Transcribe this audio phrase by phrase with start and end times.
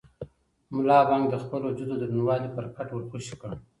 [0.75, 3.51] ملا بانګ د خپل وجود دروندوالی پر کټ ور خوشې کړ.